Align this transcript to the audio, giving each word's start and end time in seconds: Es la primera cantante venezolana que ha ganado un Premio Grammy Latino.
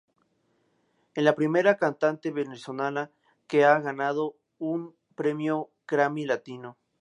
Es 1.13 1.23
la 1.23 1.35
primera 1.35 1.77
cantante 1.77 2.31
venezolana 2.31 3.11
que 3.45 3.65
ha 3.65 3.79
ganado 3.81 4.35
un 4.57 4.95
Premio 5.13 5.69
Grammy 5.87 6.25
Latino. 6.25 6.79